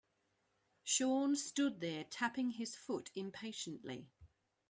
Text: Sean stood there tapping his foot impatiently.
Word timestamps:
Sean 0.83 1.35
stood 1.35 1.79
there 1.79 2.03
tapping 2.03 2.49
his 2.49 2.75
foot 2.75 3.11
impatiently. 3.13 4.09